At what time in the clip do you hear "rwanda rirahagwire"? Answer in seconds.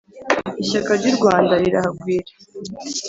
1.17-2.31